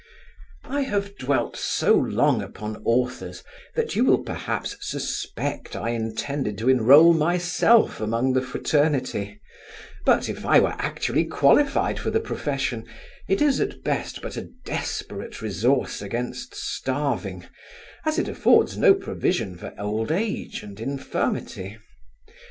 I 0.65 0.81
have 0.81 1.15
dwelt 1.15 1.55
so 1.55 1.93
long 1.93 2.41
upon 2.41 2.77
authors, 2.85 3.43
that 3.75 3.95
you 3.95 4.03
will 4.03 4.23
perhaps 4.23 4.75
suspect 4.79 5.75
I 5.75 5.89
intend 5.89 6.57
to 6.57 6.69
enroll 6.71 7.13
myself 7.13 8.01
among 8.01 8.33
the 8.33 8.41
fraternity; 8.41 9.39
but, 10.03 10.27
if 10.27 10.43
I 10.43 10.59
were 10.59 10.73
actually 10.79 11.25
qualified 11.25 11.99
for 11.99 12.09
the 12.09 12.19
profession, 12.19 12.87
it 13.27 13.43
is 13.43 13.61
at 13.61 13.83
best 13.83 14.23
but 14.23 14.37
a 14.37 14.49
desperate 14.65 15.39
resource 15.39 16.01
against 16.01 16.55
starving, 16.55 17.45
as 18.03 18.17
it 18.17 18.27
affords 18.27 18.79
no 18.79 18.95
provision 18.95 19.55
for 19.55 19.71
old 19.77 20.11
age 20.11 20.63
and 20.63 20.79
infirmity. 20.79 21.77